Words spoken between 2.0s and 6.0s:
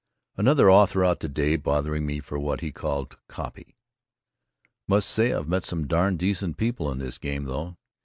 me for what he called "copy." Must say I've met some